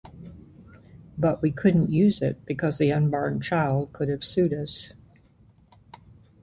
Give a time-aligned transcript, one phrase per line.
[1.15, 4.93] But we couldn't use it because the unborn child could have sued us.